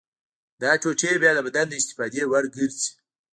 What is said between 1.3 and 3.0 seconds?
د بدن د استفادې وړ ګرځي.